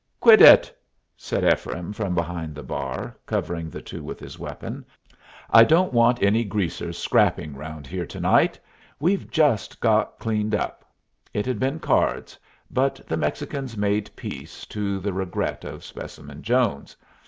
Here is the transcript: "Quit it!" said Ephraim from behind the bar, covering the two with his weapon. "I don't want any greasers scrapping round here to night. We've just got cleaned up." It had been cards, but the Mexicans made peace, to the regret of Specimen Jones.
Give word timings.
"Quit 0.19 0.41
it!" 0.41 0.75
said 1.15 1.43
Ephraim 1.45 1.93
from 1.93 2.15
behind 2.15 2.55
the 2.55 2.63
bar, 2.63 3.15
covering 3.27 3.69
the 3.69 3.83
two 3.83 4.03
with 4.03 4.19
his 4.19 4.39
weapon. 4.39 4.83
"I 5.51 5.63
don't 5.63 5.93
want 5.93 6.23
any 6.23 6.43
greasers 6.43 6.97
scrapping 6.97 7.53
round 7.55 7.85
here 7.85 8.07
to 8.07 8.19
night. 8.19 8.59
We've 8.99 9.29
just 9.29 9.79
got 9.79 10.17
cleaned 10.17 10.55
up." 10.55 10.83
It 11.35 11.45
had 11.45 11.59
been 11.59 11.79
cards, 11.79 12.39
but 12.71 12.99
the 13.07 13.15
Mexicans 13.15 13.77
made 13.77 14.09
peace, 14.15 14.65
to 14.73 14.99
the 14.99 15.13
regret 15.13 15.63
of 15.63 15.83
Specimen 15.83 16.41
Jones. 16.41 16.97